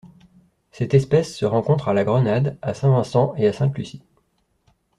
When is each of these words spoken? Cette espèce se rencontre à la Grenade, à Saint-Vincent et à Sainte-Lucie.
Cette 0.71 0.95
espèce 0.95 1.37
se 1.37 1.45
rencontre 1.45 1.87
à 1.87 1.93
la 1.93 2.03
Grenade, 2.03 2.57
à 2.63 2.73
Saint-Vincent 2.73 3.35
et 3.37 3.45
à 3.45 3.53
Sainte-Lucie. 3.53 4.01